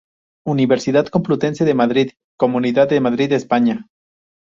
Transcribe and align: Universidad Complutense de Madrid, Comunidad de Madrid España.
Universidad 0.47 1.05
Complutense 1.09 1.63
de 1.63 1.75
Madrid, 1.75 2.13
Comunidad 2.35 2.89
de 2.89 3.01
Madrid 3.01 3.31
España. 3.33 3.85